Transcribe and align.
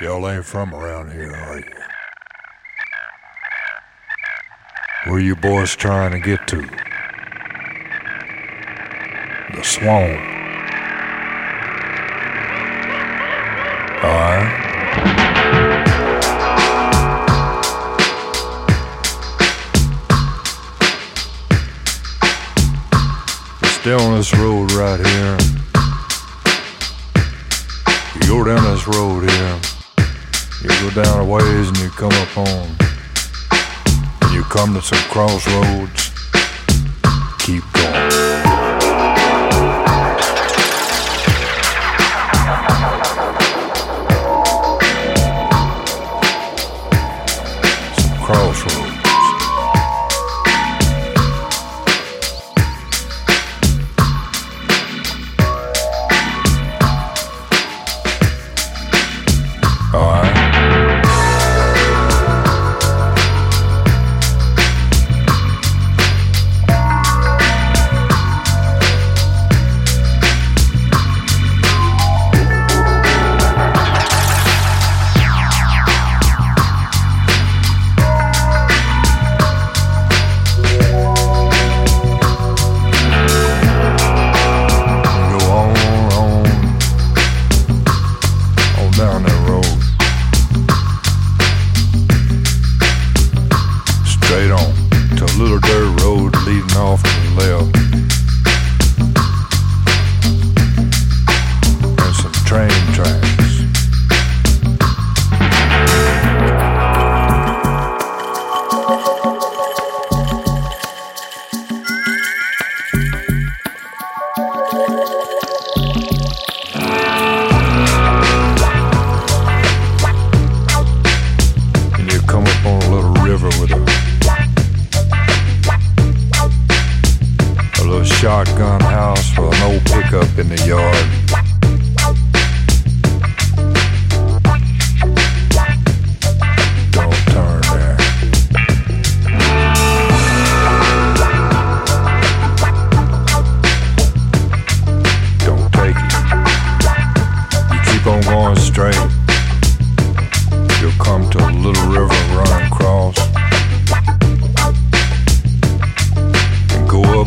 Y'all 0.00 0.28
ain't 0.28 0.44
from 0.44 0.74
around 0.74 1.12
here, 1.12 1.30
are 1.30 1.58
you? 1.60 1.72
Where 5.04 5.20
you 5.20 5.36
boys 5.36 5.76
trying 5.76 6.10
to 6.10 6.18
get 6.18 6.48
to? 6.48 6.62
The 9.52 9.62
swamp. 9.62 10.18
Alright. 14.02 14.64
Stay 23.80 23.92
on 23.92 24.16
this 24.16 24.34
road 24.34 24.72
right 24.72 24.98
here. 24.98 25.38
You 28.14 28.26
go 28.26 28.42
down 28.44 28.64
this 28.74 28.88
road 28.88 29.30
here. 29.30 29.73
You 30.64 30.70
go 30.70 31.02
down 31.02 31.20
a 31.20 31.24
ways 31.26 31.68
and 31.68 31.76
you 31.76 31.90
come 31.90 32.10
up. 32.10 32.38
And 32.38 34.32
you 34.32 34.42
come 34.44 34.72
to 34.72 34.80
some 34.80 34.98
crossroads. 35.10 36.10
Keep 37.40 37.64
going. 37.74 38.33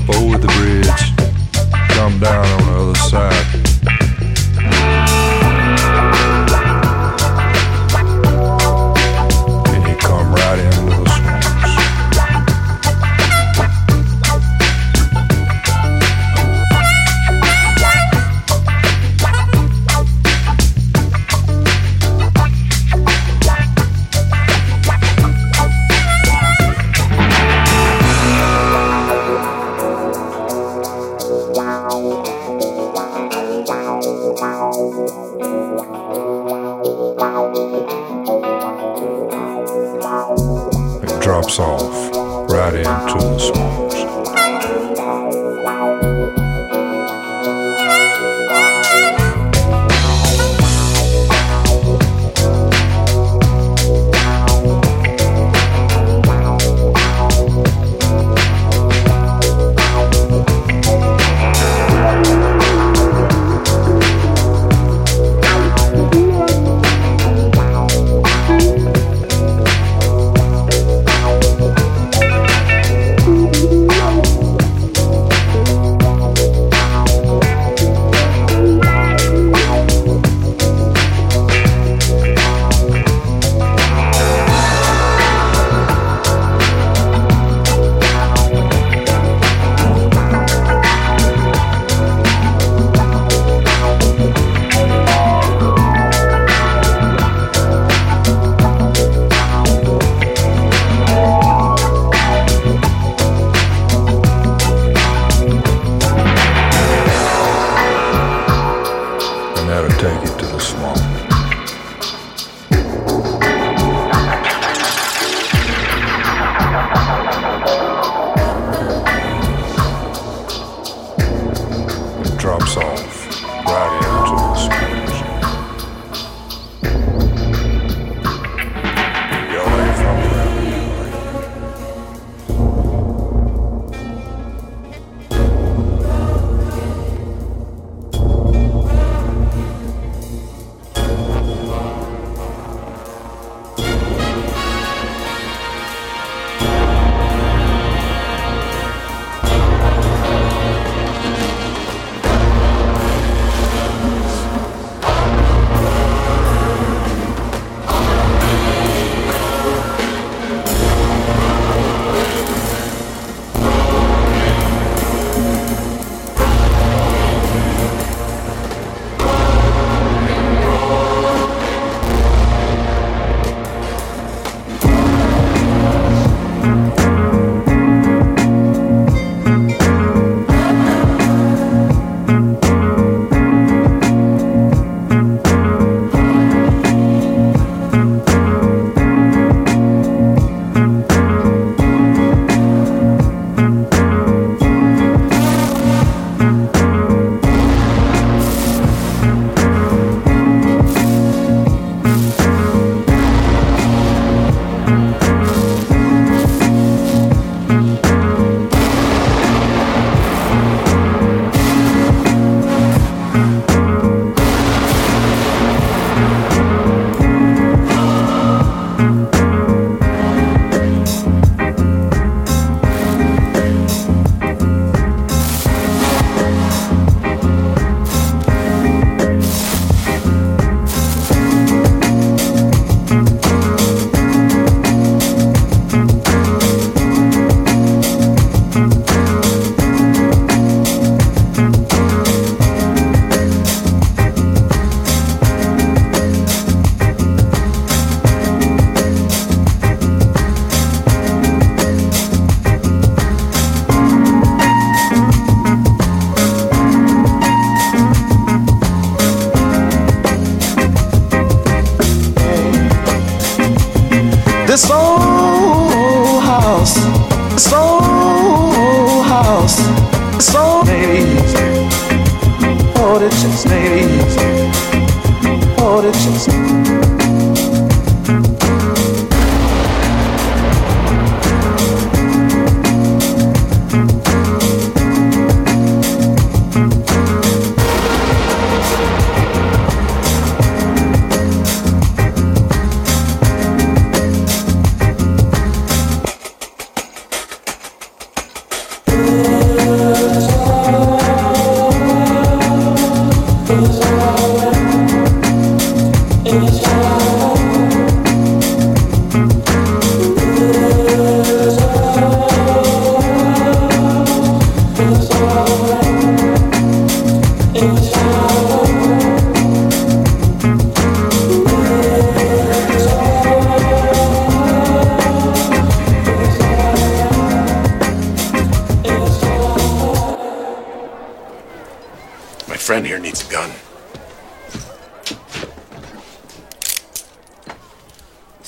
Over 0.09 0.37
the 0.37 0.47
bridge, 0.47 1.89
come 1.89 2.19
down 2.19 2.45
on 2.45 2.65
the 2.65 2.79
other 2.79 2.95
side. 2.95 3.76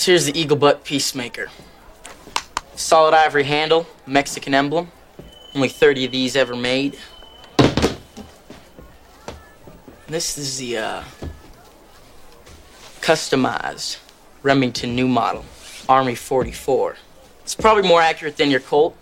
Here's 0.06 0.26
the 0.26 0.38
Eagle 0.38 0.58
Butt 0.58 0.84
Peacemaker. 0.84 1.48
Solid 2.76 3.14
ivory 3.14 3.46
handle, 3.46 3.88
Mexican 4.06 4.54
emblem. 4.54 4.92
Only 5.56 5.70
30 5.70 6.04
of 6.04 6.12
these 6.12 6.36
ever 6.36 6.54
made. 6.54 6.98
This 10.08 10.38
is 10.38 10.58
the 10.58 10.78
uh, 10.80 11.04
customized 13.00 14.00
Remington 14.44 14.98
new 14.98 15.08
model, 15.08 15.46
Army 15.88 16.16
44. 16.16 16.98
It's 17.44 17.56
probably 17.56 17.88
more 17.88 18.02
accurate 18.02 18.36
than 18.36 18.52
your 18.52 18.60
Colt. 18.60 18.98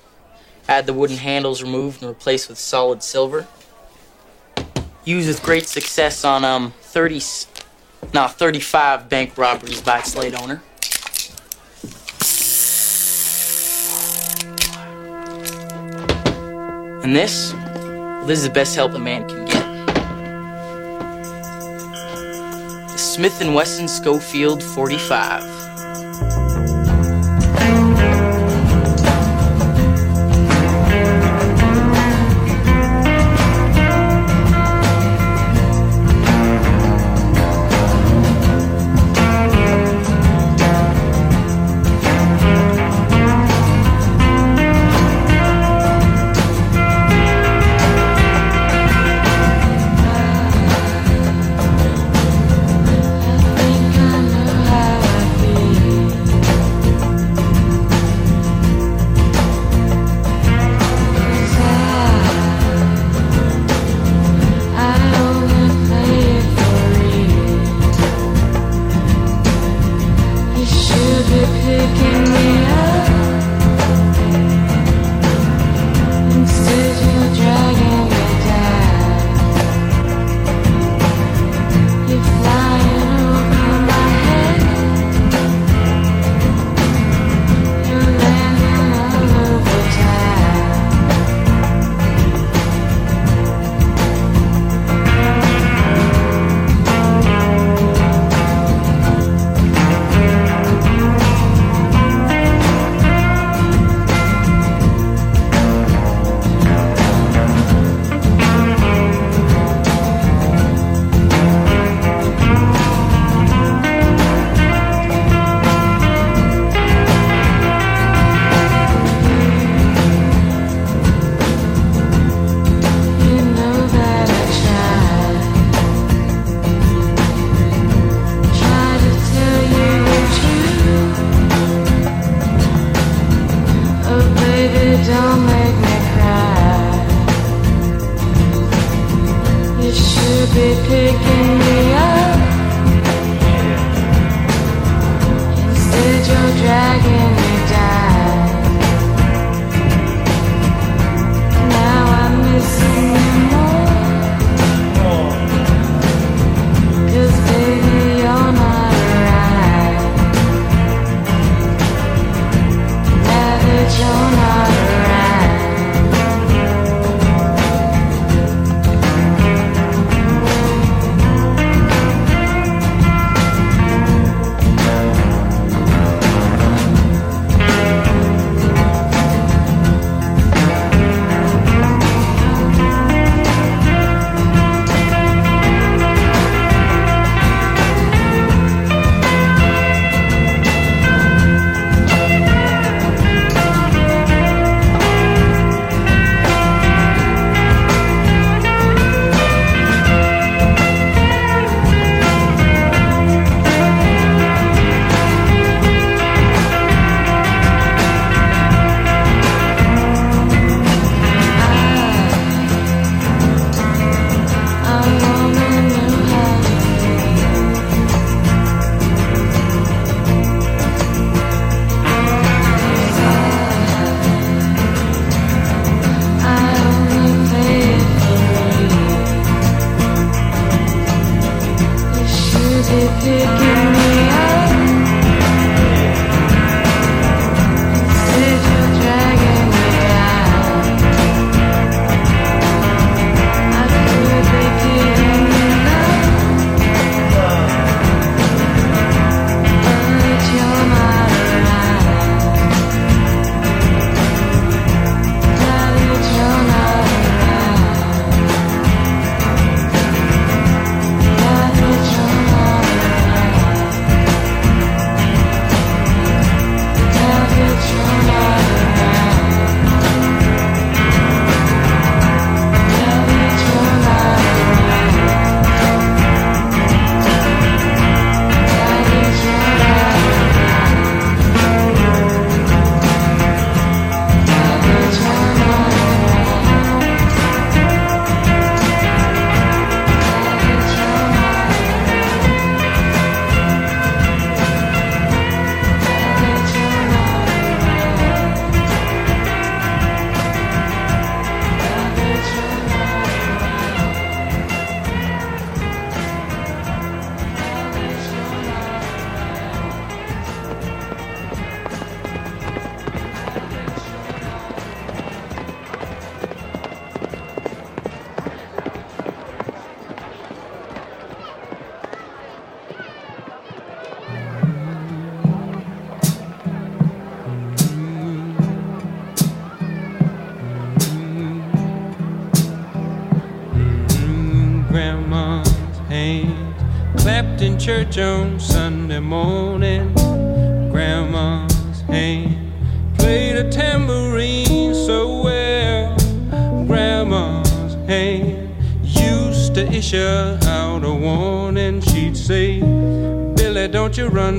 Had 0.67 0.85
the 0.85 0.93
wooden 0.93 1.17
handles 1.17 1.63
removed 1.63 2.03
and 2.03 2.09
replaced 2.09 2.49
with 2.49 2.59
solid 2.59 3.01
silver. 3.01 3.47
With 5.07 5.41
great 5.41 5.65
success 5.65 6.25
on 6.25 6.43
um 6.43 6.73
30, 6.81 7.21
no 8.13 8.27
35 8.27 9.07
bank 9.07 9.37
robberies 9.37 9.81
by 9.81 9.99
its 9.99 10.17
late 10.17 10.35
owner. 10.37 10.61
And 17.05 17.15
this, 17.15 17.53
this 18.27 18.39
is 18.39 18.43
the 18.43 18.51
best 18.53 18.75
help 18.75 18.95
a 18.95 18.99
man 18.99 19.25
can 19.29 19.45
get. 19.45 19.65
The 22.91 22.97
Smith 22.97 23.41
& 23.41 23.55
Wesson 23.55 23.87
Schofield 23.87 24.61
45. 24.61 25.56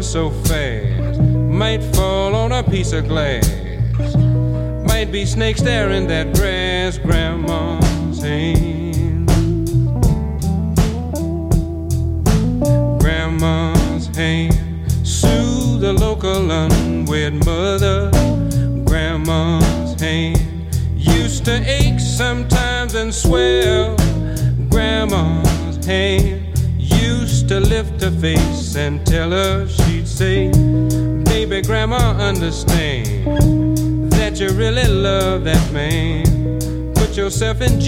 so 0.08 0.30
fast 0.30 1.20
might 1.20 1.82
fall 1.94 2.34
on 2.34 2.50
a 2.50 2.62
piece 2.62 2.94
of 2.94 3.06
glass. 3.06 3.46
Might 4.86 5.12
be 5.12 5.26
snakes 5.26 5.60
there 5.60 5.90
in 5.90 6.06
that 6.06 6.34
grass. 6.34 6.57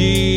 de 0.00 0.29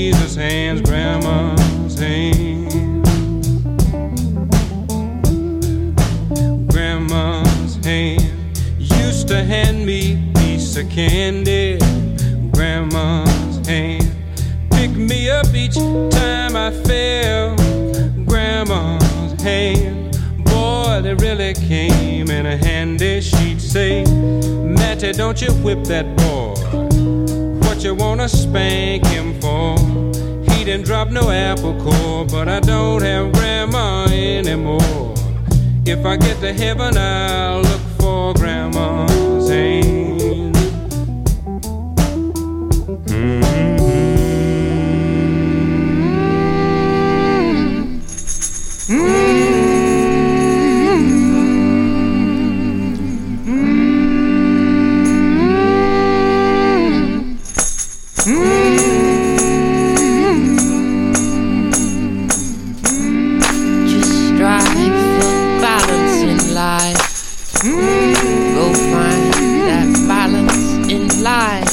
Go 67.63 68.73
find 68.73 69.33
that 69.69 69.87
balance 70.05 70.89
in 70.91 71.23
life. 71.23 71.71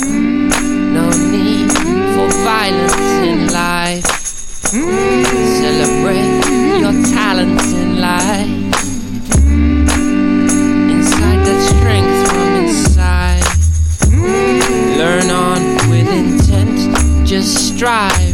No 0.00 1.10
need 1.10 1.70
for 2.16 2.28
violence 2.42 2.96
in 3.20 3.52
life. 3.52 4.06
Celebrate 5.60 6.80
your 6.80 6.94
talents 7.12 7.70
in 7.74 8.00
life. 8.00 8.48
Inside 10.90 11.44
that 11.44 11.60
strength 11.68 12.18
from 12.30 12.48
inside. 12.64 13.44
Learn 14.96 15.30
on 15.30 15.60
with 15.90 16.08
intent, 16.08 17.28
just 17.28 17.76
strive. 17.76 18.25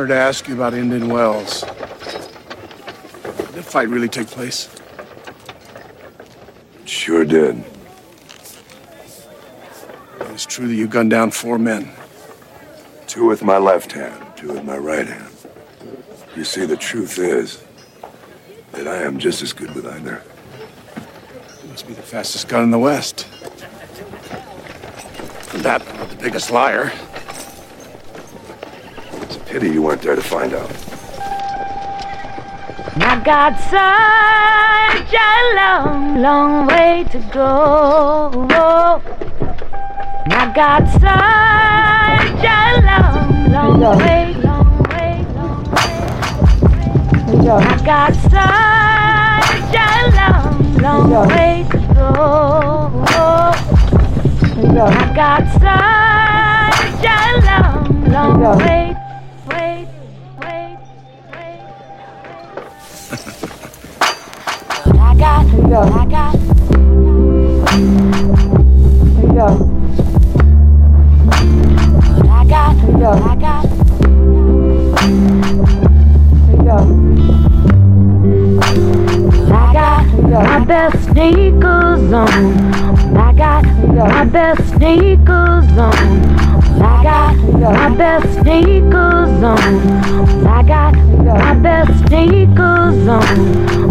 wanted 0.00 0.14
to 0.14 0.18
ask 0.18 0.48
you 0.48 0.54
about 0.54 0.72
Indian 0.72 1.08
Wells. 1.10 1.60
Did 1.60 3.48
the 3.52 3.62
fight 3.62 3.86
really 3.90 4.08
take 4.08 4.28
place? 4.28 4.74
Sure 6.86 7.22
did. 7.26 7.62
It's 10.20 10.46
true 10.46 10.68
that 10.68 10.74
you 10.74 10.88
gunned 10.88 11.10
down 11.10 11.30
four 11.32 11.58
men. 11.58 11.92
Two 13.08 13.26
with 13.26 13.42
my 13.42 13.58
left 13.58 13.92
hand, 13.92 14.24
two 14.36 14.48
with 14.54 14.64
my 14.64 14.78
right 14.78 15.06
hand. 15.06 15.34
You 16.34 16.44
see, 16.44 16.64
the 16.64 16.78
truth 16.78 17.18
is 17.18 17.62
that 18.72 18.88
I 18.88 19.02
am 19.02 19.18
just 19.18 19.42
as 19.42 19.52
good 19.52 19.74
with 19.74 19.84
either. 19.84 20.22
You 21.62 21.68
must 21.68 21.86
be 21.86 21.92
the 21.92 22.00
fastest 22.00 22.48
gun 22.48 22.62
in 22.62 22.70
the 22.70 22.78
West. 22.78 23.26
And 25.52 25.62
that, 25.62 25.84
the 26.08 26.16
biggest 26.18 26.50
liar. 26.50 26.90
It's 29.52 29.58
pity 29.58 29.74
you 29.74 29.82
weren't 29.82 30.00
there 30.00 30.14
to 30.14 30.22
find 30.22 30.54
out. 30.54 30.70
I 33.02 33.20
got 33.24 33.58
such 33.58 35.12
a 35.12 35.54
long, 35.56 36.22
long 36.22 36.68
way 36.68 37.04
to 37.10 37.18
go. 37.32 38.30
I 40.30 40.52
got 40.54 40.86
such 40.92 42.44
a 42.46 42.80
long, 42.86 43.50
long 43.50 43.80
way, 43.98 44.34
long 44.34 44.82
way, 44.84 45.26
long 45.34 45.64
way. 46.70 47.50
I 47.50 47.76
got 47.84 48.14
such 48.30 49.74
a 49.74 49.90
long, 50.14 50.78
long 50.78 51.10
way 51.28 51.66
to 51.72 51.78
go. 51.92 52.10
I 54.86 55.12
got 55.12 55.42
such 55.58 57.04
a 57.04 57.18
long, 57.44 58.04
long 58.12 58.58
way, 58.58 58.89
I 65.20 65.22
got, 65.22 65.92
I 65.92 66.06
got. 66.06 66.32
But 69.16 69.40
I 72.26 72.44
got, 72.48 72.76
I 73.20 73.36
got. 73.36 73.66
I 79.50 79.72
got 79.74 80.06
my 80.30 80.64
best 80.64 81.04
sneakers 81.10 82.12
on. 82.14 82.28
I 83.14 83.32
got 83.34 83.64
my 83.94 84.24
best 84.24 84.68
sneakers 84.70 85.76
on. 85.76 85.98
I 86.80 87.02
got 87.02 87.36
my 87.60 87.94
best 87.94 88.40
sneakers 88.40 89.42
on. 89.42 90.46
I 90.46 90.62
got 90.62 90.94
my 90.94 91.54
best 91.54 92.08
sneakers 92.08 93.06
on. 93.06 93.89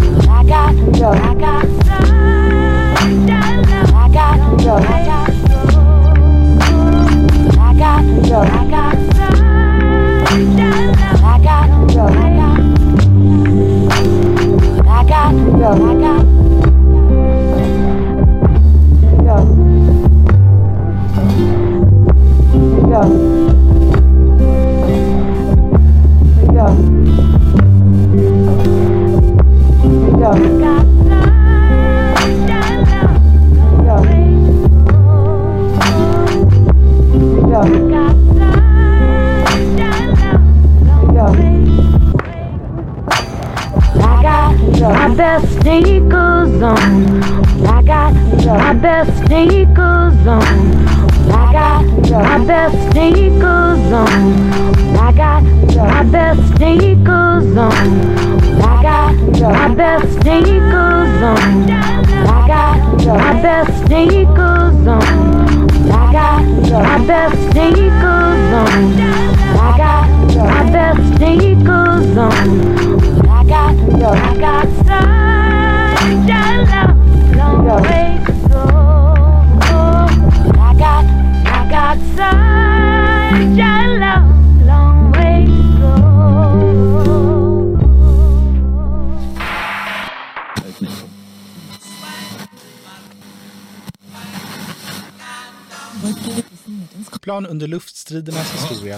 I 15.71 15.99
got. 15.99 16.38
Best 45.29 45.61
sneakers 45.61 46.61
on. 46.63 47.23
I 47.63 47.83
got 47.83 48.13
my 48.45 48.73
best 48.73 49.15
sneakers 49.27 50.25
on. 50.25 50.57
I 51.29 51.53
got 51.53 51.85
my 52.09 52.45
best 52.47 52.77
sneakers 52.91 53.91
on. 54.01 54.13
I 54.97 55.11
got 55.21 55.43
my 55.75 56.03
best 56.15 56.41
sneakers 56.55 57.57
on. 57.57 57.89
I 58.59 58.81
got 58.81 59.13
my 59.39 59.75
best 59.75 60.09
sneakers 60.19 61.21
on. 61.31 61.69
I 62.25 62.47
got 62.47 63.05
my 63.05 63.41
best 63.43 63.85
sneakers 63.85 64.87
on. 64.87 65.03
I 65.91 66.11
got 66.11 66.41
my 66.71 67.05
best 67.05 67.37
sneakers 67.51 68.51
on. 68.61 68.99
I 69.59 69.77
got 69.77 70.07
my 70.35 70.71
best 70.71 71.17
sneakers 71.17 72.17
on. 72.17 72.89
I 73.29 73.43
got, 73.43 73.75
I 74.03 74.37
got 74.37 74.67
such 74.87 75.08
Plan 97.21 97.45
under 97.45 97.67
luftstridernas 97.67 98.51
historia. 98.53 98.97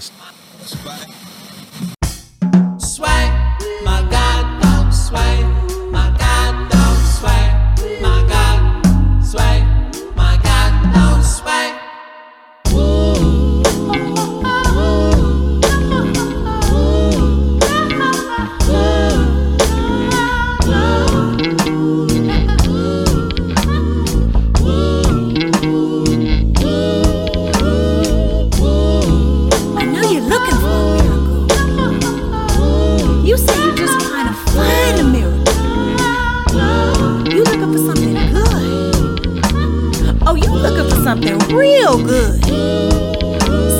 Real 41.51 42.01
good. 42.03 42.43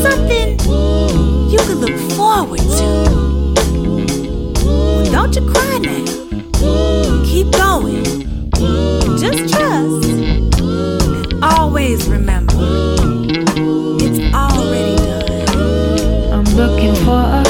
Something 0.02 0.60
you 1.50 1.60
could 1.60 1.78
look 1.78 1.98
forward 2.12 2.60
to. 2.60 2.88
Well, 4.66 5.12
don't 5.12 5.36
you 5.36 5.50
cry 5.50 5.78
now. 5.80 6.06
Keep 7.26 7.52
going. 7.54 8.04
Just 9.18 9.54
trust. 9.54 10.10
And 10.10 11.44
always 11.44 12.08
remember, 12.08 12.54
it's 14.02 14.20
already 14.34 14.96
done. 14.98 16.34
I'm 16.34 16.44
looking 16.56 16.96
for 17.06 17.22
a 17.22 17.44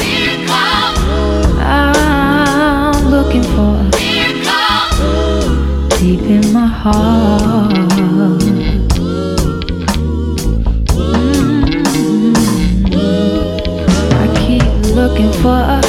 I'm 1.64 3.10
looking 3.10 3.42
for 3.42 3.76
a 3.80 3.90
deep 5.98 6.20
in 6.20 6.52
my 6.52 6.66
heart. 6.66 7.31
for. 15.42 15.81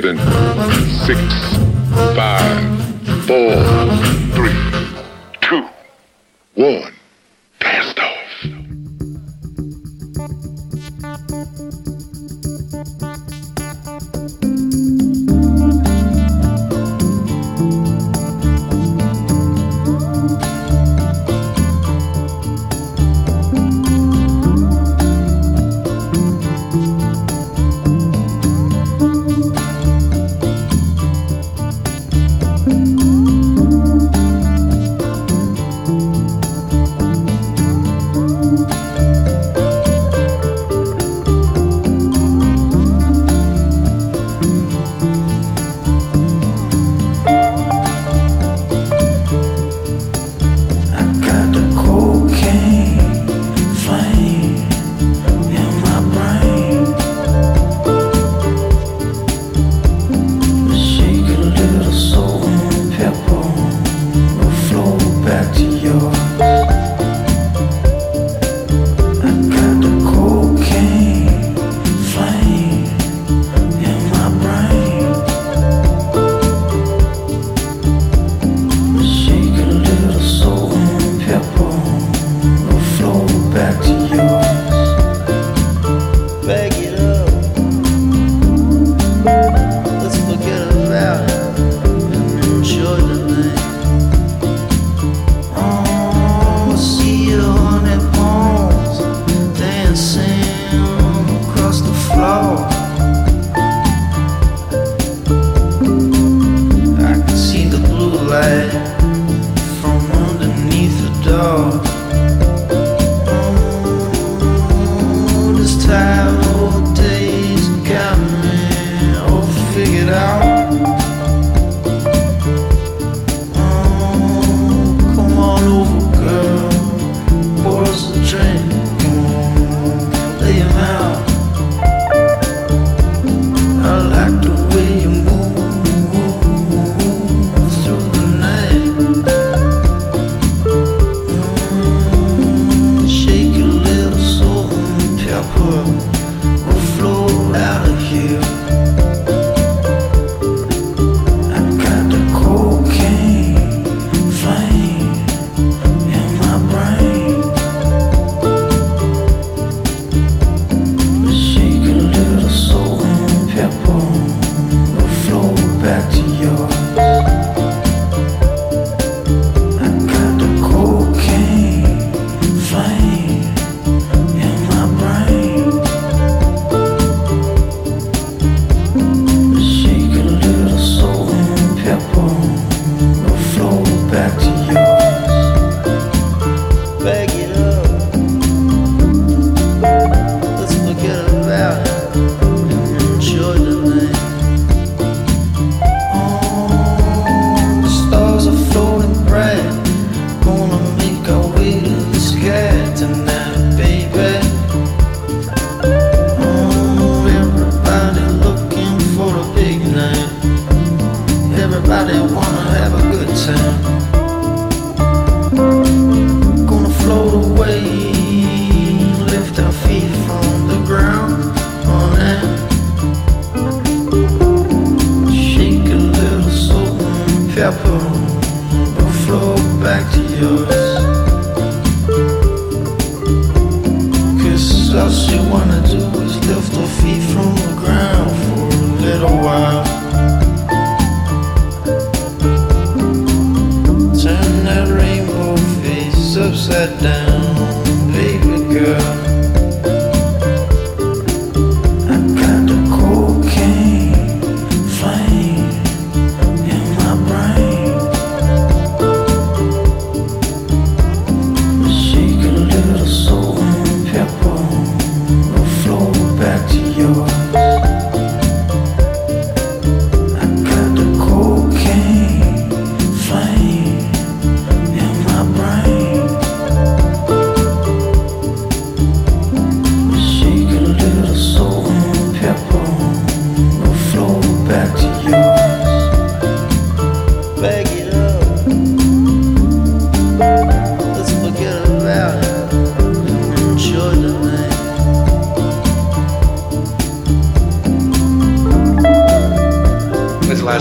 Seven, 0.00 0.37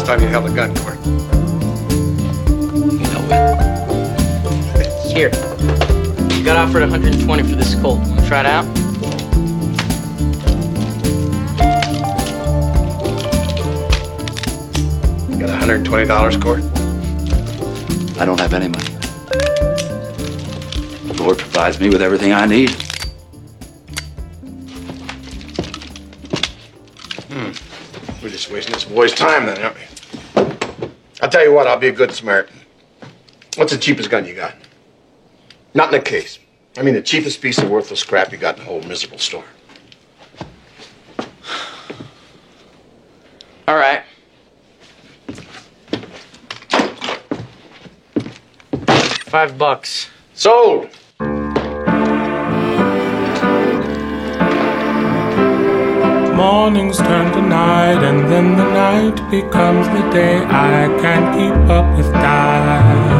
last 0.07 0.19
time 0.19 0.25
you 0.25 0.31
held 0.31 0.49
a 0.49 0.53
gun, 0.55 0.73
Cort? 0.77 0.97
You 2.93 3.07
know 3.11 3.23
what? 3.27 3.43
Here. 5.05 5.31
You 6.37 6.43
got 6.45 6.55
offered 6.55 6.81
120 6.81 7.43
for 7.43 7.55
this 7.55 7.75
Colt. 7.75 7.99
Wanna 7.99 8.25
try 8.25 8.39
it 8.39 8.45
out? 8.45 8.65
You 15.29 15.37
got 15.39 15.49
$120, 15.61 16.41
Cort? 16.41 16.63
I 18.17 18.25
don't 18.25 18.39
have 18.39 18.53
any 18.53 18.69
money. 18.69 18.85
The 21.07 21.21
Lord 21.21 21.37
provides 21.37 21.81
me 21.81 21.89
with 21.89 22.01
everything 22.01 22.31
I 22.31 22.45
need. 22.45 22.69
Hmm. 27.29 27.51
We're 28.23 28.29
just 28.29 28.49
wasting 28.49 28.73
this 28.73 28.85
boy's 28.85 29.13
time 29.13 29.45
then, 29.45 29.61
aren't 29.61 29.75
we? 29.75 29.86
I'll 31.27 31.31
tell 31.31 31.43
you 31.43 31.51
what, 31.51 31.67
I'll 31.67 31.77
be 31.77 31.89
a 31.89 31.91
good 31.91 32.13
Samaritan. 32.13 32.55
What's 33.57 33.73
the 33.73 33.77
cheapest 33.77 34.09
gun 34.09 34.25
you 34.25 34.33
got? 34.33 34.55
Not 35.73 35.93
in 35.93 35.99
the 35.99 36.05
case. 36.05 36.39
I 36.77 36.83
mean 36.83 36.93
the 36.93 37.01
cheapest 37.01 37.41
piece 37.41 37.57
of 37.57 37.69
worthless 37.69 38.01
crap 38.01 38.31
you 38.31 38.37
got 38.37 38.57
in 38.57 38.61
the 38.61 38.65
whole 38.65 38.81
miserable 38.83 39.17
store. 39.17 39.43
All 43.67 43.75
right. 43.75 44.03
Five 49.25 49.57
bucks. 49.57 50.09
Sold. 50.33 50.89
Mornings 56.37 56.97
turn 56.99 57.31
to 57.33 57.41
night, 57.41 58.03
and 58.03 58.31
then 58.31 58.55
the 58.55 58.63
night 58.63 59.15
becomes 59.31 59.87
the 59.87 60.07
day. 60.11 60.37
I 60.45 60.87
can't 61.01 61.35
keep 61.35 61.67
up 61.67 61.97
with 61.97 62.13
time. 62.13 63.17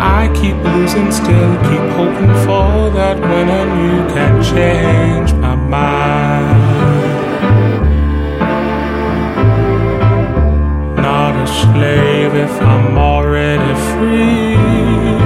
I 0.00 0.28
keep 0.32 0.54
losing, 0.62 1.10
still 1.10 1.56
keep 1.68 1.86
hoping 1.98 2.34
for 2.46 2.90
that 2.98 3.18
when 3.18 3.48
and 3.48 3.72
you 3.84 4.14
can 4.14 4.40
change 4.44 5.32
my 5.32 5.56
mind. 5.56 6.54
Not 10.98 11.34
a 11.34 11.46
slave 11.48 12.34
if 12.36 12.62
I'm 12.62 12.96
already 12.96 13.74
free. 13.90 15.23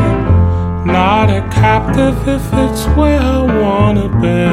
Not 0.99 1.30
a 1.30 1.42
captive 1.53 2.16
if 2.26 2.44
it's 2.64 2.84
where 2.96 3.20
I 3.20 3.38
wanna 3.62 4.09
be. 4.24 4.46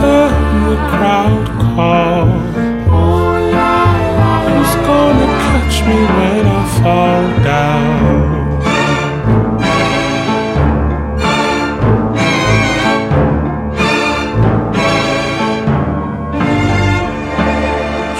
Then 0.00 0.32
the 0.68 0.78
crowd 0.92 1.46
calls. 1.64 2.54
Who's 4.46 4.74
gonna 4.88 5.28
catch 5.44 5.76
me 5.88 5.98
when 6.16 6.44
I 6.46 6.62
fall 6.78 7.24
down? 7.52 8.06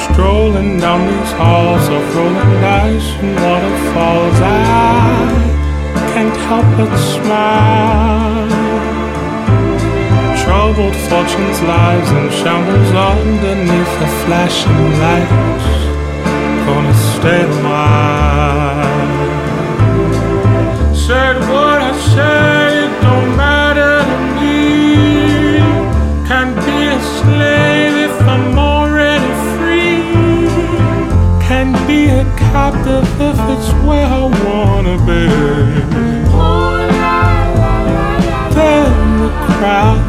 Strolling 0.07 0.73
down 0.81 1.01
these 1.07 1.26
halls 1.39 1.87
of 1.89 2.03
rolling 2.17 2.55
dice 2.61 3.11
and 3.21 3.35
waterfalls, 3.45 4.39
I 4.41 5.37
can't 6.13 6.37
help 6.49 6.67
but 6.79 6.93
smile. 7.15 8.49
Troubled 10.43 10.97
fortunes, 11.09 11.61
lives, 11.63 12.11
and 12.19 12.29
shambles 12.33 12.91
underneath 13.13 13.93
the 14.01 14.11
flashing 14.23 14.85
lights. 15.05 15.69
Gonna 16.67 16.97
stay 17.15 17.43
a 17.45 17.49
while. 17.65 19.07
Said 20.95 21.37
what 21.51 21.79
I 21.91 21.93
said 22.15 22.56
captive 32.57 33.07
if 33.21 33.39
it's 33.53 33.71
where 33.87 34.07
I 34.07 34.25
wanna 34.45 34.97
be. 35.11 35.25
Then 38.57 38.93
the 39.23 39.31
crowd 39.47 40.01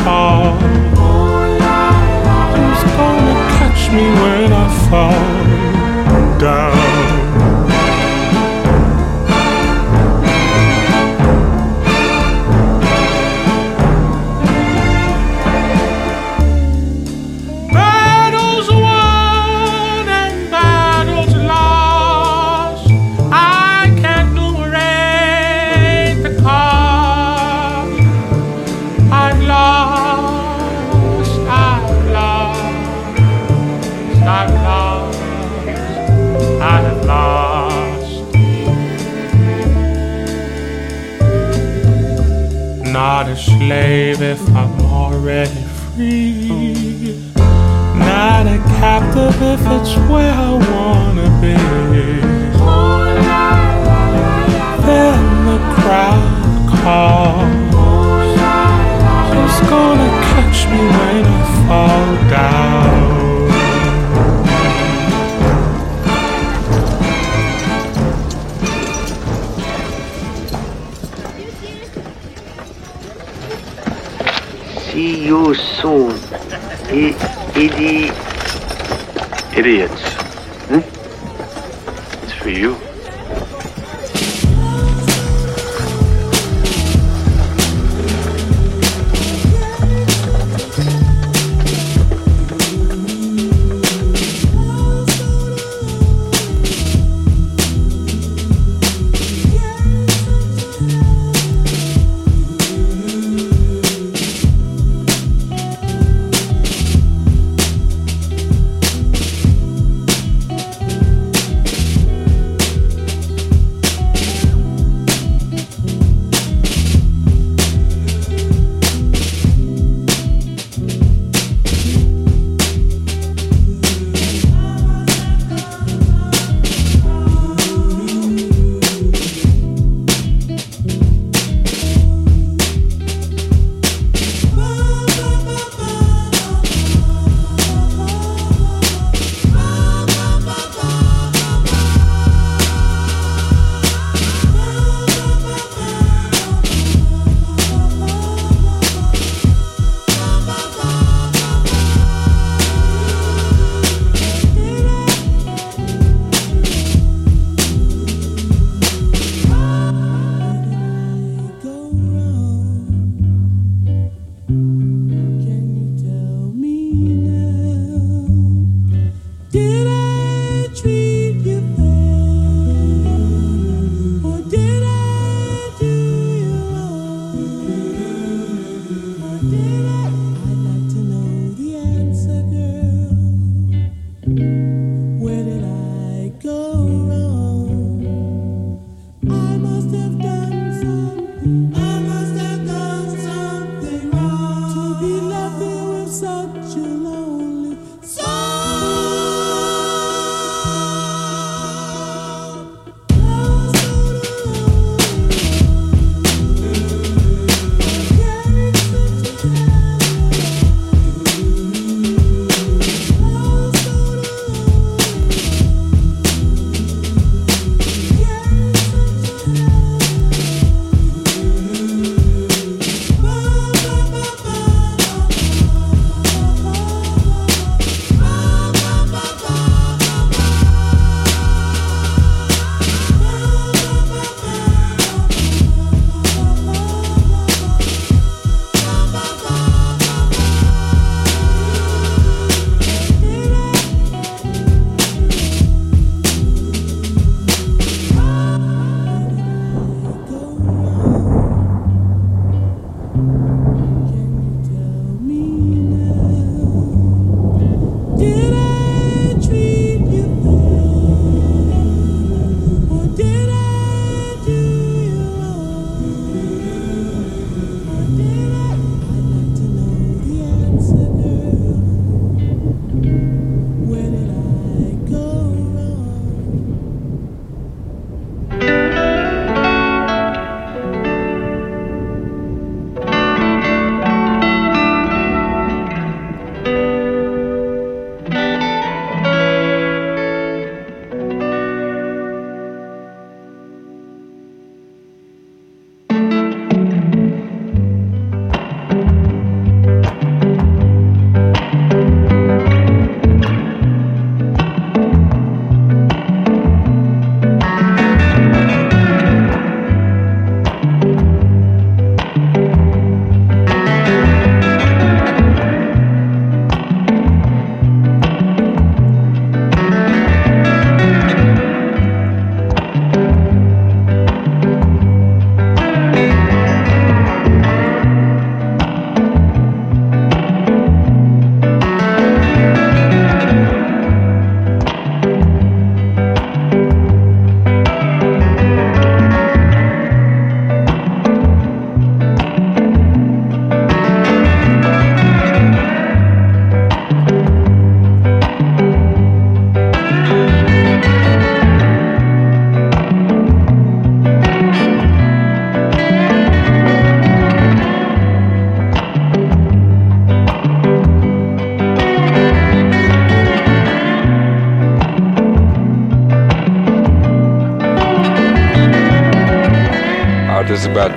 calls. 0.00 0.62
Who's 2.54 2.82
gonna 2.98 3.36
catch 3.58 3.82
me 3.96 4.04
when 4.22 4.48
I 4.52 4.66
fall 4.88 5.24
down? 6.38 6.75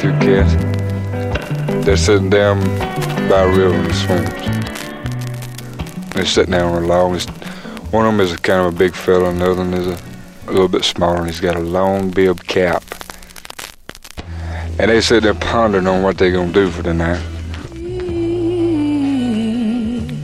About 0.04 0.22
this 0.22 0.48
about 0.48 0.60
two 0.60 1.72
cats. 1.72 1.86
They're 1.86 1.98
sitting 1.98 2.30
down 2.30 2.60
by 3.30 3.42
a 3.42 3.48
river 3.48 3.76
in 3.76 3.84
the 3.84 3.94
swamps. 3.94 4.34
They're 6.14 6.26
sitting 6.26 6.52
down 6.52 6.76
on 6.76 6.84
a 6.84 6.88
log. 6.88 7.22
One 7.92 8.06
of 8.06 8.12
them 8.14 8.22
is 8.22 8.34
a 8.34 8.38
kind 8.38 8.68
of 8.68 8.74
a 8.74 8.78
big 8.78 8.96
fella, 8.96 9.30
and 9.30 9.42
the 9.42 9.52
other 9.52 9.64
one 9.64 9.74
is 9.74 9.88
a, 9.88 10.00
a 10.48 10.52
little 10.52 10.68
bit 10.68 10.84
smaller, 10.84 11.18
and 11.18 11.28
he's 11.28 11.40
got 11.40 11.56
a 11.56 11.60
long 11.60 12.12
bib 12.12 12.44
cap. 12.44 12.84
And 14.80 14.92
they 14.92 15.02
sit 15.02 15.24
there 15.24 15.34
pondering 15.34 15.88
on 15.88 16.04
what 16.04 16.18
they're 16.18 16.32
gonna 16.32 16.54
do 16.54 16.70
for 16.70 16.84
the 16.84 16.94
night. 16.94 17.22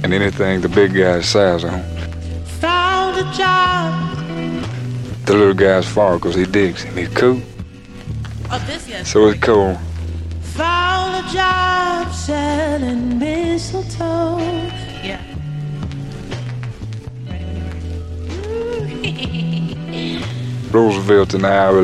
And 0.03 0.13
anything 0.13 0.61
the 0.61 0.69
big 0.69 0.93
guy 0.93 1.21
says 1.21 1.65
on, 1.65 1.81
Found 2.61 3.17
a 3.17 3.23
job. 3.35 4.17
the 5.25 5.33
little 5.33 5.53
guy's 5.53 5.87
for 5.87 6.15
because 6.17 6.35
he 6.35 6.45
digs 6.45 6.83
him. 6.83 6.95
He's 6.95 7.09
cool. 7.09 7.41
Oh, 8.51 8.59
So 9.03 9.27
it's 9.27 9.39
cool. 9.39 9.77
Found 10.41 11.25
a 11.25 11.31
job 11.31 12.13
selling 12.13 13.19
mistletoe. 13.19 14.37
Yeah. 15.03 15.21
Roosevelt 20.71 21.33
and 21.33 21.45
Ira 21.45 21.81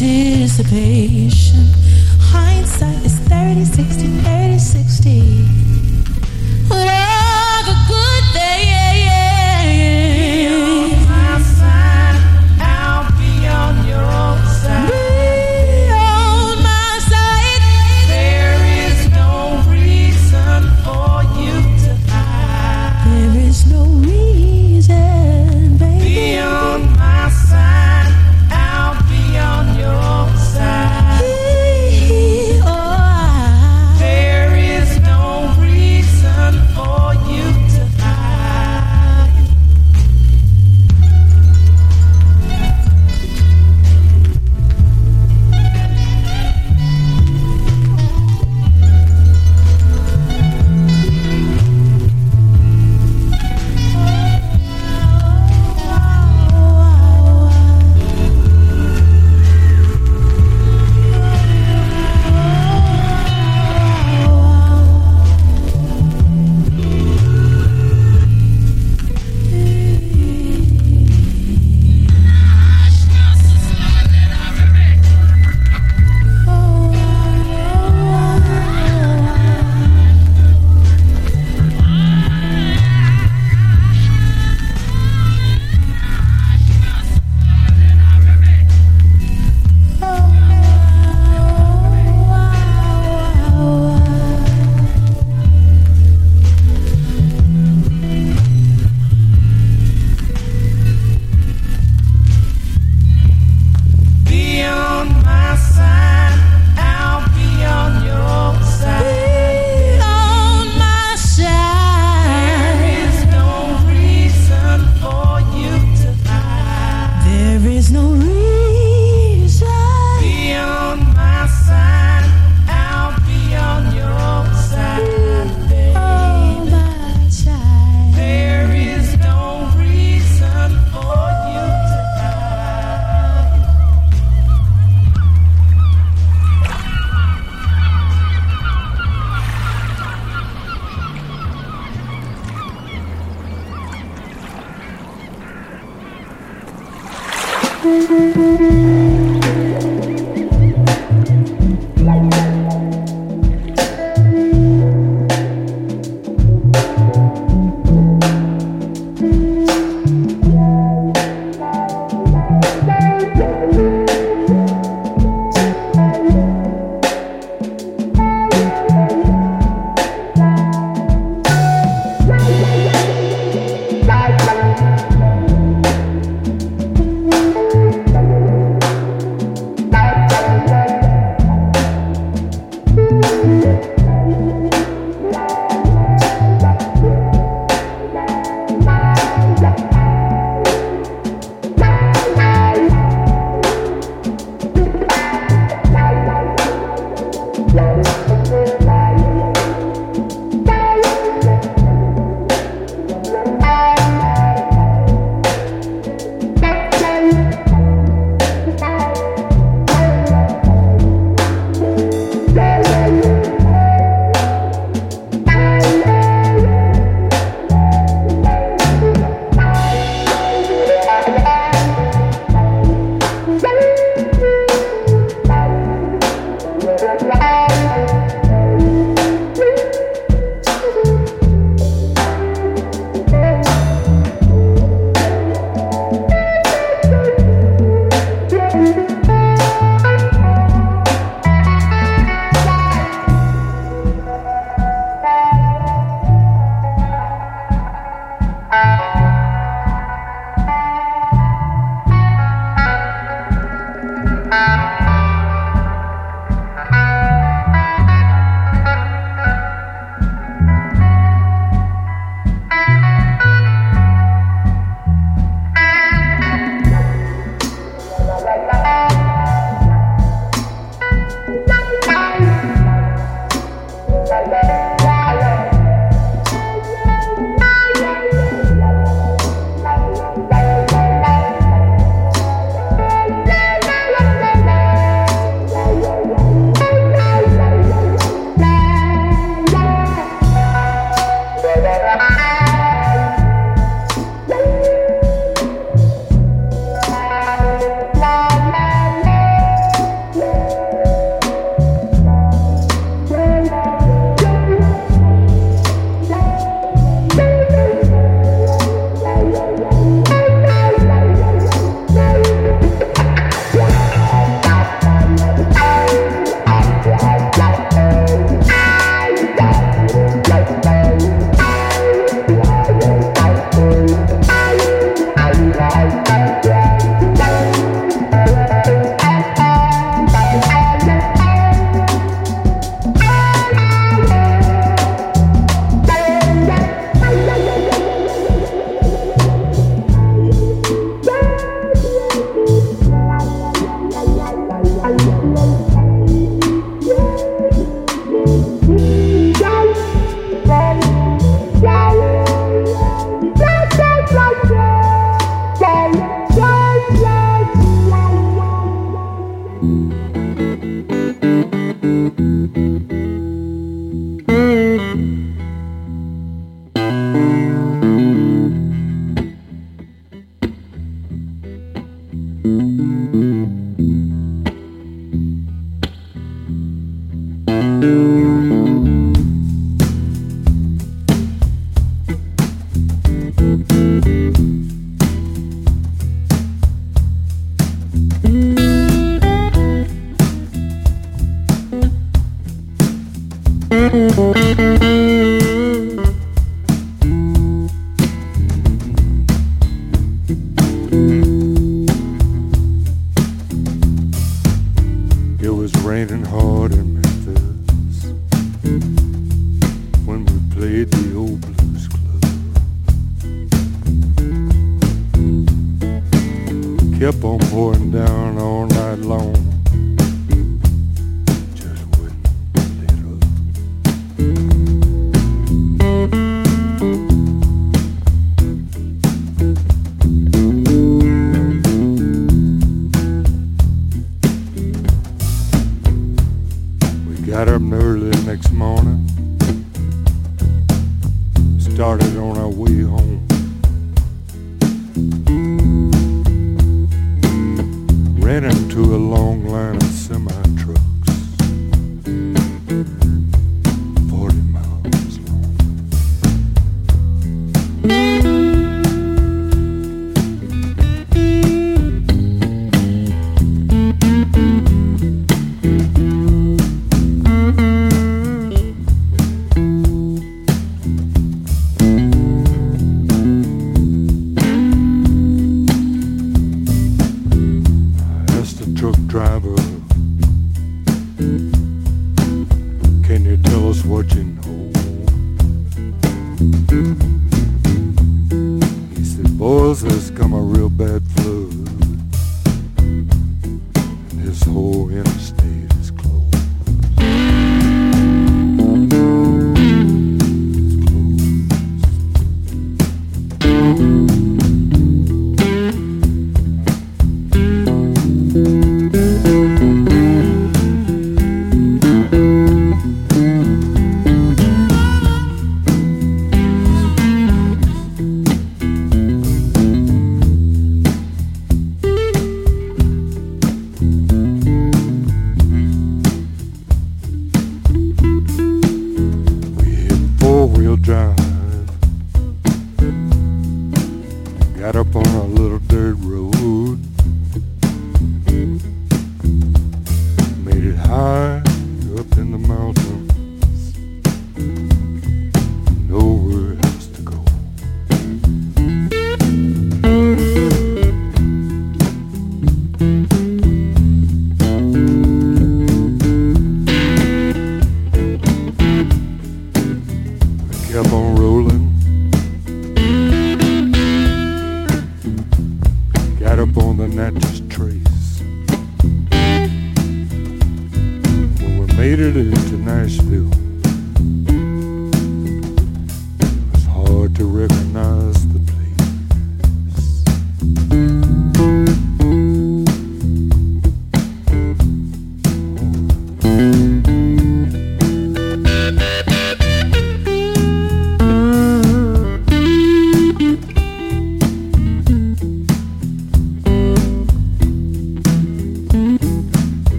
anticipation. 0.00 1.87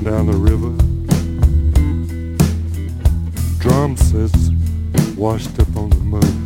down 0.00 0.26
the 0.26 0.32
river. 0.32 0.70
Drum 3.58 3.96
sets 3.96 4.50
washed 5.16 5.58
up 5.60 5.76
on 5.76 5.90
the 5.90 5.96
mud. 5.96 6.43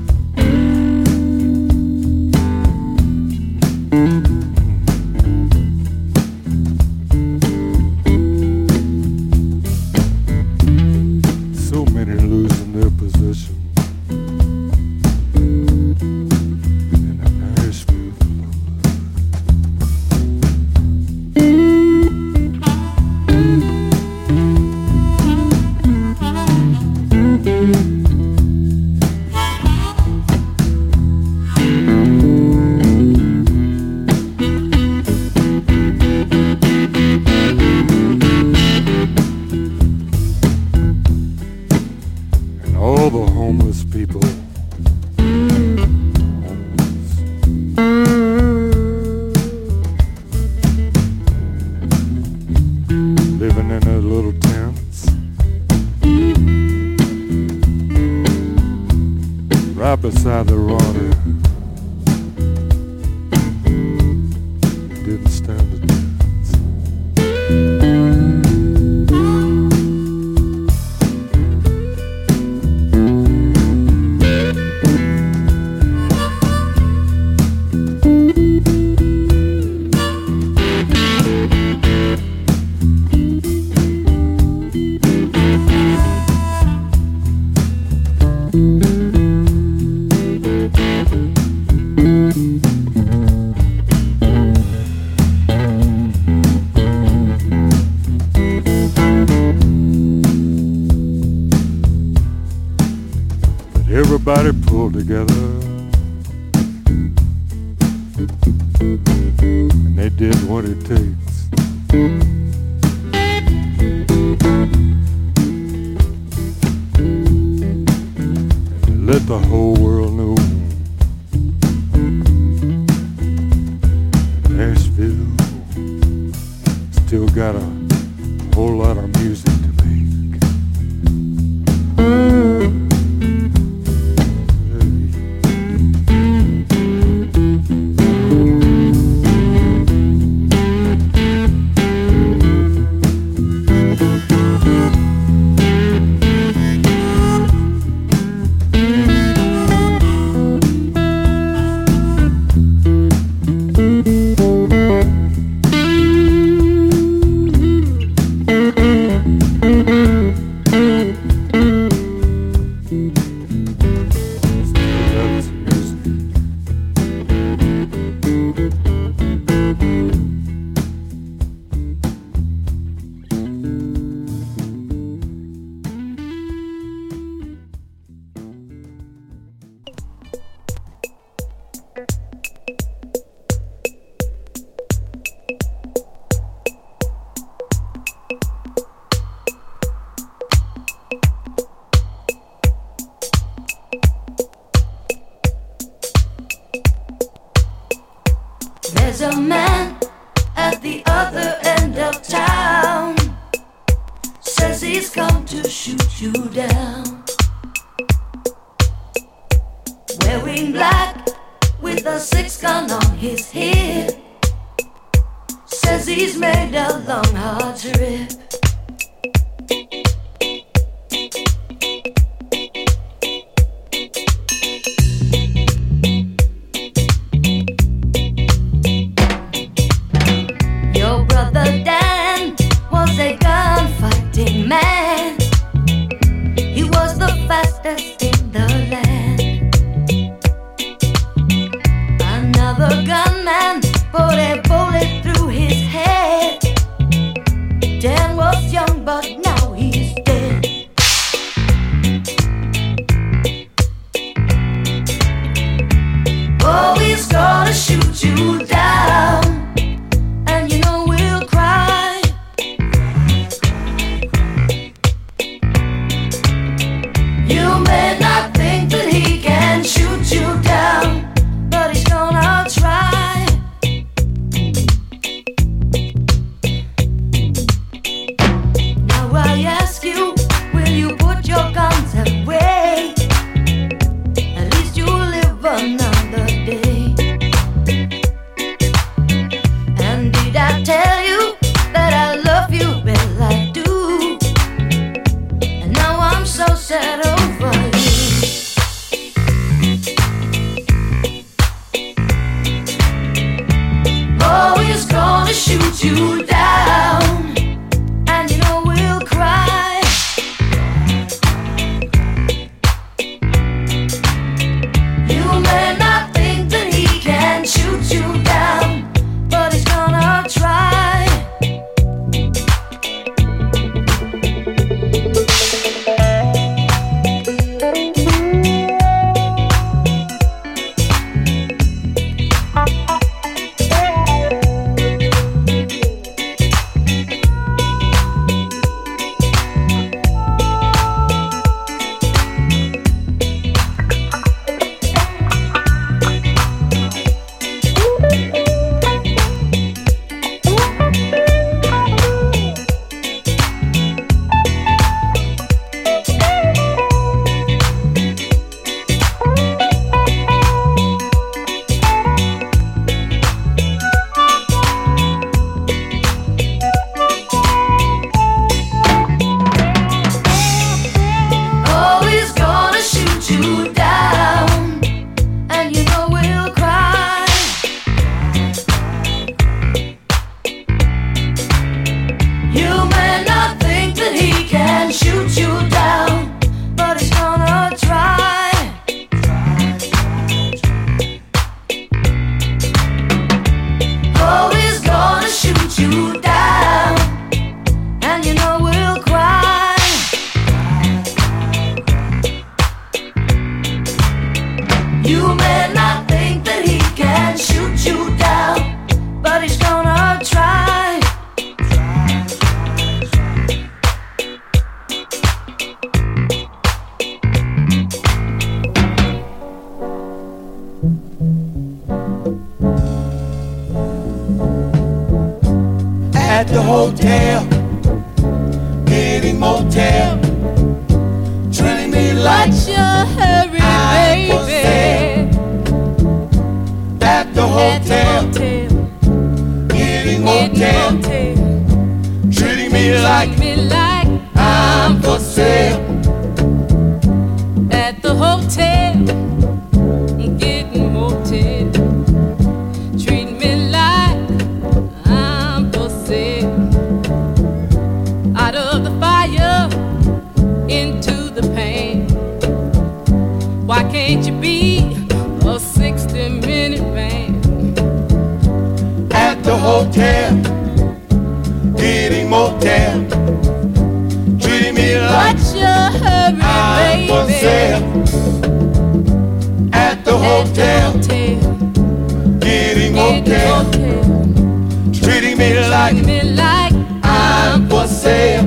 like, 485.98 486.24
me 486.24 486.42
like 486.42 486.94
I'm 487.24 487.88
for 487.88 488.06
sale. 488.06 488.66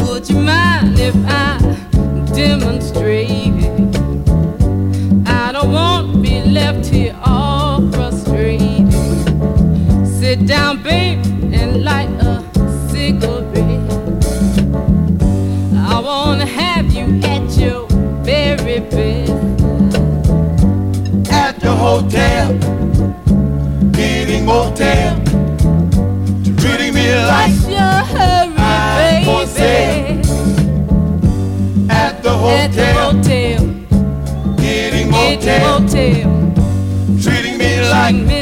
Would 0.00 0.28
you 0.28 0.38
mind 0.52 0.98
if 0.98 1.16
I 1.26 1.56
demonstrated? 2.34 3.80
I 5.26 5.52
don't 5.52 5.72
want 5.72 6.12
to 6.12 6.18
be 6.20 6.42
left 6.42 6.86
here 6.86 7.16
all 7.24 7.90
frustrated. 7.92 8.92
Sit 10.18 10.46
down, 10.46 10.86
and 11.58 11.84
light 11.84 12.10
a 12.30 12.34
cigarette. 12.90 13.90
I 15.94 16.00
wanna 16.08 16.46
have 16.46 16.86
you 16.96 17.06
at 17.34 17.48
your 17.56 17.86
very 18.30 18.80
best. 18.80 19.32
At 21.32 21.54
the 21.64 21.72
hotel, 21.86 22.46
meeting 23.96 24.44
motel. 24.44 25.19
The 32.80 32.92
hotel, 32.94 33.60
getting 34.56 35.10
motel, 35.10 36.24
treating 37.20 37.58
me 37.58 37.80
like 37.90 38.14
like 38.14 38.39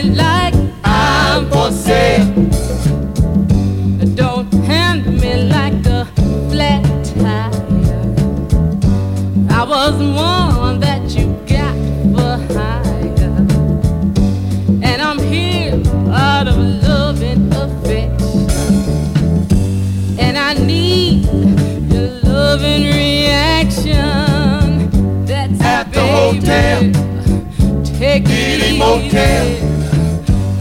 baby. 26.49 26.93
hotel, 26.93 27.85
Take 27.85 28.25
getting 28.25 28.77
it 28.77 28.79
motel. 28.79 29.47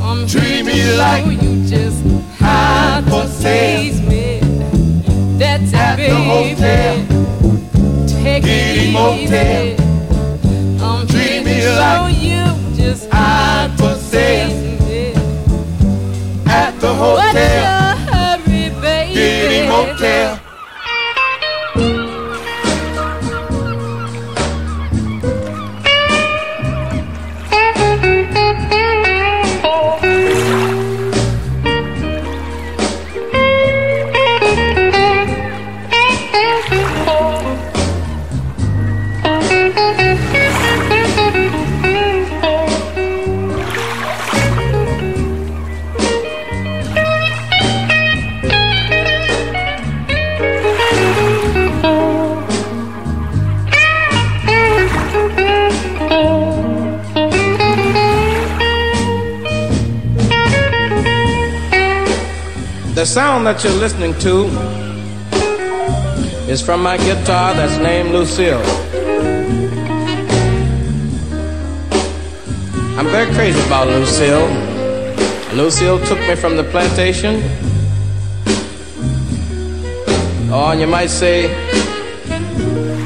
I'm 0.02 0.28
treating 0.28 0.66
me 0.66 0.96
like 0.98 1.26
you 1.42 1.66
just 1.68 2.04
how 2.40 3.02
for 3.04 3.24
to 3.24 3.28
sale. 3.30 3.82
me. 4.10 4.40
That's 5.38 5.74
At 5.74 6.00
it, 6.00 6.10
the 6.10 6.16
baby. 6.16 6.56
hotel, 6.56 6.96
Take 8.08 8.44
it 8.46 8.92
motel, 8.92 9.76
treating 11.08 11.46
here 11.46 11.70
me 11.72 11.78
like 11.78 12.07
that 63.54 63.64
you're 63.64 63.72
listening 63.80 64.14
to 64.20 64.44
is 66.52 66.62
from 66.62 66.84
my 66.84 66.98
guitar 66.98 67.54
that's 67.54 67.78
named 67.78 68.12
Lucille. 68.12 68.62
I'm 73.00 73.08
very 73.08 73.34
crazy 73.34 73.58
about 73.68 73.88
Lucille. 73.88 74.48
Lucille 75.56 75.98
took 76.08 76.20
me 76.28 76.36
from 76.36 76.58
the 76.58 76.66
plantation. 76.66 77.42
Oh, 80.52 80.68
or 80.68 80.76
you 80.76 80.88
might 80.88 81.10
say, 81.10 81.48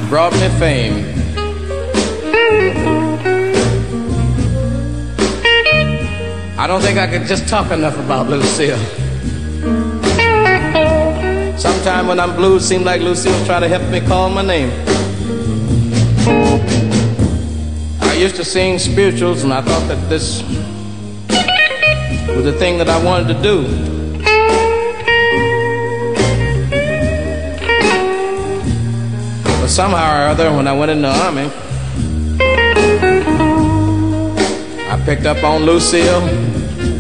brought 0.10 0.34
me 0.34 0.50
fame. 0.58 1.06
I 6.58 6.66
don't 6.66 6.82
think 6.82 6.98
I 6.98 7.06
could 7.06 7.28
just 7.28 7.48
talk 7.48 7.70
enough 7.72 8.00
about 8.00 8.28
Lucille. 8.28 9.01
Sometime 11.82 12.06
when 12.06 12.20
I'm 12.20 12.36
blue, 12.36 12.60
seems 12.60 12.86
like 12.86 13.02
Lucille 13.02 13.34
was 13.34 13.48
try 13.48 13.60
to 13.60 13.68
help 13.68 13.82
me 13.90 14.02
call 14.02 14.30
my 14.30 14.44
name. 14.44 14.70
I 18.02 18.14
used 18.14 18.36
to 18.36 18.46
sing 18.46 18.78
spirituals, 18.78 19.44
and 19.44 19.52
I 19.52 19.62
thought 19.64 19.88
that 19.88 20.08
this 20.08 20.44
was 22.28 22.44
the 22.46 22.54
thing 22.54 22.78
that 22.78 22.88
I 22.88 23.04
wanted 23.04 23.34
to 23.34 23.42
do. 23.42 23.64
But 29.60 29.68
somehow 29.68 30.26
or 30.26 30.28
other, 30.28 30.56
when 30.56 30.68
I 30.68 30.78
went 30.78 30.92
in 30.92 31.02
the 31.02 31.10
army, 31.10 31.50
I 34.88 35.02
picked 35.04 35.26
up 35.26 35.44
on 35.44 35.64
Lucille, 35.64 36.22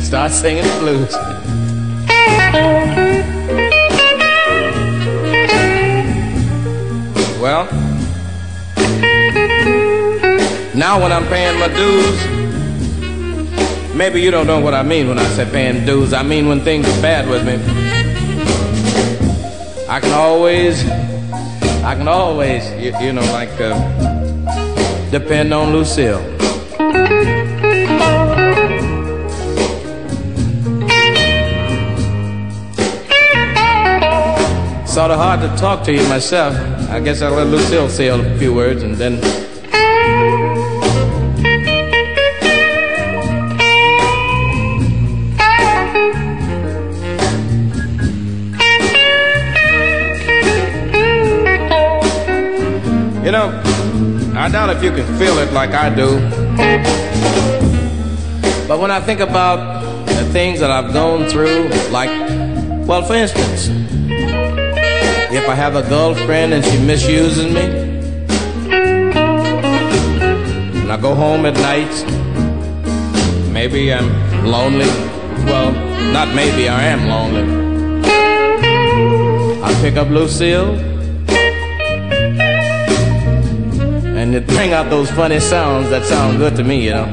started 0.01 0.33
singing 0.33 0.63
the 0.63 0.79
blues. 0.79 1.30
Well, 7.41 7.65
now 10.75 11.01
when 11.01 11.11
I'm 11.11 11.25
paying 11.25 11.59
my 11.59 11.69
dues, 11.69 12.27
maybe 13.95 14.21
you 14.21 14.29
don't 14.29 14.45
know 14.45 14.59
what 14.59 14.75
I 14.75 14.83
mean 14.83 15.07
when 15.07 15.17
I 15.17 15.25
say 15.29 15.49
paying 15.49 15.83
dues. 15.83 16.13
I 16.13 16.21
mean 16.21 16.47
when 16.47 16.61
things 16.61 16.87
are 16.87 17.01
bad 17.01 17.27
with 17.27 17.43
me. 17.43 17.55
I 19.89 19.99
can 19.99 20.11
always, 20.11 20.87
I 21.83 21.95
can 21.95 22.07
always, 22.07 22.63
you, 22.73 22.95
you 22.99 23.11
know, 23.11 23.23
like 23.33 23.59
uh, 23.59 23.73
depend 25.09 25.51
on 25.51 25.73
Lucille. 25.73 26.30
Sort 34.91 35.09
of 35.09 35.19
hard 35.19 35.39
to 35.39 35.47
talk 35.55 35.85
to 35.85 35.93
you 35.93 36.05
myself. 36.09 36.53
I 36.89 36.99
guess 36.99 37.21
I'll 37.21 37.31
let 37.31 37.47
Lucille 37.47 37.87
say 37.87 38.09
a 38.09 38.37
few 38.37 38.53
words 38.53 38.83
and 38.83 38.93
then. 38.95 39.13
You 53.23 53.31
know, 53.31 53.61
I 54.35 54.49
doubt 54.51 54.71
if 54.75 54.83
you 54.83 54.91
can 54.91 55.07
feel 55.17 55.37
it 55.37 55.53
like 55.53 55.69
I 55.69 55.89
do. 55.95 56.19
But 58.67 58.81
when 58.81 58.91
I 58.91 58.99
think 58.99 59.21
about 59.21 60.05
the 60.05 60.25
things 60.33 60.59
that 60.59 60.69
I've 60.69 60.91
gone 60.91 61.29
through, 61.29 61.69
like, 61.91 62.09
well, 62.85 63.03
for 63.03 63.15
instance, 63.15 63.69
if 65.33 65.47
I 65.47 65.55
have 65.55 65.75
a 65.75 65.81
girlfriend 65.87 66.53
and 66.53 66.63
she 66.65 66.77
misuses 66.77 67.45
me, 67.53 67.61
and 70.81 70.91
I 70.91 70.97
go 70.97 71.15
home 71.15 71.45
at 71.45 71.53
night, 71.53 71.93
maybe 73.49 73.93
I'm 73.93 74.09
lonely. 74.45 74.89
Well, 75.45 75.71
not 76.11 76.35
maybe, 76.35 76.67
I 76.67 76.83
am 76.83 77.07
lonely. 77.07 77.43
I 79.63 79.73
pick 79.81 79.95
up 79.95 80.09
Lucille, 80.09 80.75
and 84.17 84.35
it 84.35 84.45
bring 84.47 84.73
out 84.73 84.89
those 84.89 85.09
funny 85.11 85.39
sounds 85.39 85.89
that 85.91 86.03
sound 86.05 86.39
good 86.39 86.57
to 86.57 86.63
me, 86.63 86.83
you 86.83 86.91
know. 86.91 87.07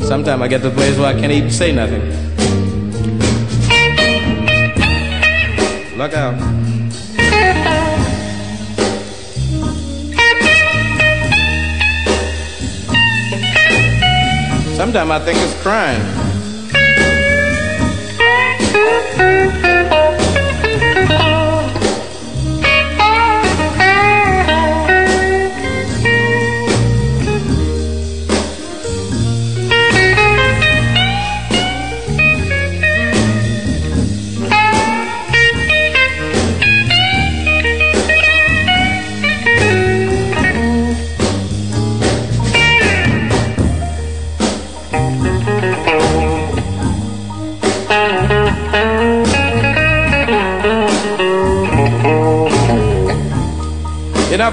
Sometimes 0.00 0.42
I 0.42 0.48
get 0.48 0.60
to 0.62 0.68
the 0.68 0.74
place 0.74 0.98
where 0.98 1.14
I 1.14 1.18
can't 1.18 1.32
even 1.32 1.50
say 1.50 1.72
nothing. 1.72 2.27
Look 5.98 6.14
out. 6.14 6.38
Sometimes 14.76 15.10
I 15.10 15.18
think 15.24 15.38
it's 15.40 15.60
crime. 15.60 16.27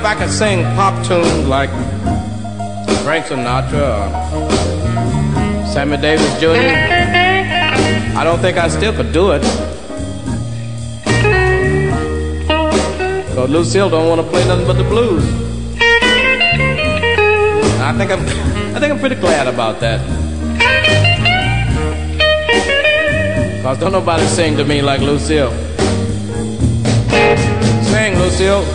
I 0.06 0.14
could 0.14 0.30
sing 0.30 0.62
pop 0.76 0.94
tunes 1.08 1.48
like 1.48 1.72
Frank 3.04 3.26
Sinatra 3.26 4.06
or 4.34 5.66
Sammy 5.66 5.98
Davis 5.98 6.32
Jr., 6.40 6.46
I 8.16 8.24
don't 8.24 8.38
think 8.38 8.58
I 8.60 8.68
still 8.68 8.94
could 8.94 9.12
do 9.12 9.32
it. 9.32 9.42
Because 13.30 13.50
Lucille 13.50 13.90
don't 13.90 14.08
want 14.08 14.22
to 14.22 14.28
play 14.28 14.48
nothing 14.48 14.68
but 14.68 14.74
the 14.74 14.84
blues. 14.84 15.24
And 17.74 17.82
I 17.82 17.94
think 17.98 18.12
I'm, 18.12 18.20
I 18.76 18.80
think 18.80 18.94
I'm 18.94 19.00
pretty 19.00 19.16
glad 19.16 19.48
about 19.48 19.80
that. 19.80 20.00
Cause 23.64 23.80
don't 23.80 23.92
nobody 23.92 24.26
sing 24.28 24.56
to 24.58 24.66
me 24.66 24.84
like 24.84 25.02
Lucille. 25.02 25.52
Sing, 27.90 28.20
Lucille. 28.20 28.75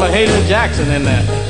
Little 0.00 0.16
Mahalia 0.16 0.48
Jackson 0.48 0.90
in 0.90 1.02
there. 1.02 1.49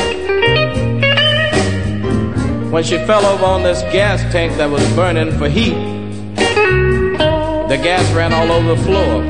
when 2.71 2.85
she 2.85 2.97
fell 2.99 3.25
over 3.25 3.43
on 3.43 3.63
this 3.63 3.81
gas 3.91 4.21
tank 4.31 4.55
that 4.55 4.69
was 4.69 4.81
burning 4.93 5.37
for 5.37 5.49
heat, 5.49 5.73
the 7.67 7.77
gas 7.83 8.09
ran 8.13 8.31
all 8.31 8.49
over 8.49 8.75
the 8.75 8.81
floor. 8.83 9.21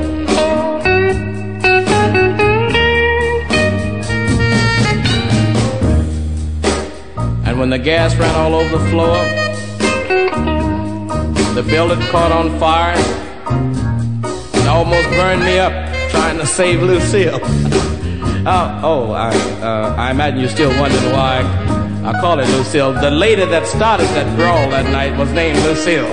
And 7.44 7.58
when 7.58 7.70
the 7.70 7.80
gas 7.80 8.14
ran 8.14 8.32
all 8.36 8.54
over 8.54 8.78
the 8.78 8.88
floor, 8.90 9.16
the 11.56 11.64
building 11.64 12.00
caught 12.10 12.30
on 12.30 12.56
fire. 12.60 12.94
It 14.54 14.68
almost 14.68 15.08
burned 15.10 15.42
me 15.44 15.58
up 15.58 15.72
trying 16.10 16.38
to 16.38 16.46
save 16.46 16.80
Lucille. 16.80 17.40
oh, 17.42 18.80
oh 18.84 19.12
I, 19.12 19.34
uh, 19.60 19.96
I 19.98 20.12
imagine 20.12 20.38
you're 20.38 20.48
still 20.48 20.70
wondering 20.80 21.12
why 21.12 21.81
I 22.04 22.20
call 22.20 22.40
it 22.40 22.48
Lucille. 22.48 22.92
The 22.92 23.10
lady 23.10 23.44
that 23.44 23.66
started 23.66 24.06
that 24.08 24.36
brawl 24.36 24.70
that 24.70 24.90
night 24.90 25.16
was 25.16 25.30
named 25.32 25.58
Lucille. 25.58 26.06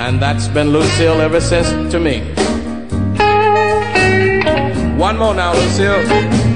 and 0.00 0.20
that's 0.20 0.48
been 0.48 0.70
Lucille 0.70 1.20
ever 1.20 1.40
since 1.40 1.68
to 1.92 1.98
me. 1.98 2.20
One 4.98 5.16
more 5.16 5.34
now, 5.34 5.54
Lucille. 5.54 6.47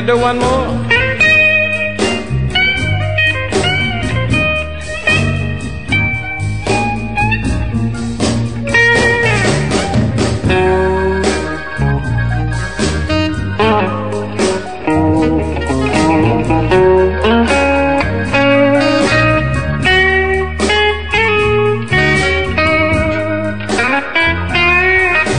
I 0.00 0.02
do 0.02 0.16
one 0.16 0.38
more? 0.38 0.66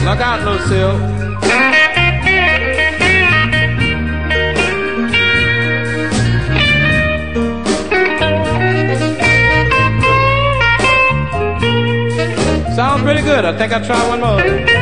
Look 0.04 0.20
out, 0.20 0.44
Lucille. 0.44 1.81
good. 13.34 13.44
I 13.46 13.56
think 13.56 13.72
I'll 13.72 13.84
try 13.84 14.08
one 14.08 14.20
more. 14.20 14.81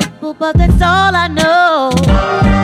simple, 0.00 0.34
but 0.34 0.56
that's 0.56 0.82
all 0.82 1.14
I 1.14 1.28
know. 1.28 2.55